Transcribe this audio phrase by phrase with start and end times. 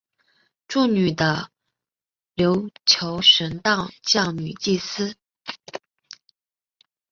[0.67, 1.51] 祝女的
[2.35, 5.15] 琉球神道教女祭司。